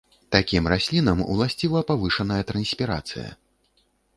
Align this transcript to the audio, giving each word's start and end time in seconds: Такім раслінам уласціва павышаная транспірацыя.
Такім 0.35 0.69
раслінам 0.73 1.21
уласціва 1.35 1.83
павышаная 1.91 2.41
транспірацыя. 2.53 3.29